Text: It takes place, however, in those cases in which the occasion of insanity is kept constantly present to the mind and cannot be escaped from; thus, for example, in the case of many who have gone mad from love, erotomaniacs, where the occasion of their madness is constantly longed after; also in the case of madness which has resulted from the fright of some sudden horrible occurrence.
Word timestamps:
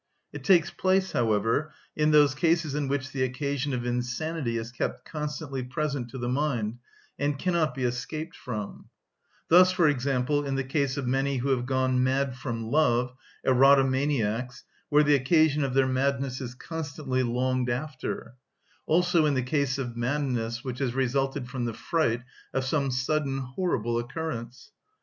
It 0.33 0.43
takes 0.43 0.71
place, 0.71 1.11
however, 1.11 1.75
in 1.95 2.09
those 2.09 2.33
cases 2.33 2.73
in 2.73 2.87
which 2.87 3.11
the 3.11 3.21
occasion 3.21 3.71
of 3.71 3.85
insanity 3.85 4.57
is 4.57 4.71
kept 4.71 5.05
constantly 5.07 5.61
present 5.61 6.09
to 6.09 6.17
the 6.17 6.27
mind 6.27 6.79
and 7.19 7.37
cannot 7.37 7.75
be 7.75 7.83
escaped 7.83 8.35
from; 8.35 8.89
thus, 9.49 9.71
for 9.71 9.87
example, 9.87 10.43
in 10.43 10.55
the 10.55 10.63
case 10.63 10.97
of 10.97 11.05
many 11.05 11.37
who 11.37 11.49
have 11.49 11.67
gone 11.67 12.03
mad 12.03 12.35
from 12.35 12.63
love, 12.63 13.13
erotomaniacs, 13.45 14.63
where 14.89 15.03
the 15.03 15.13
occasion 15.13 15.63
of 15.63 15.75
their 15.75 15.85
madness 15.87 16.41
is 16.41 16.55
constantly 16.55 17.21
longed 17.21 17.69
after; 17.69 18.33
also 18.87 19.27
in 19.27 19.35
the 19.35 19.43
case 19.43 19.77
of 19.77 19.95
madness 19.95 20.63
which 20.63 20.79
has 20.79 20.95
resulted 20.95 21.47
from 21.47 21.65
the 21.65 21.73
fright 21.75 22.23
of 22.55 22.65
some 22.65 22.89
sudden 22.89 23.37
horrible 23.37 23.99
occurrence. 23.99 24.71